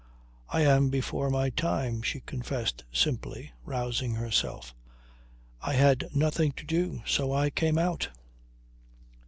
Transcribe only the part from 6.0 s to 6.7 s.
nothing to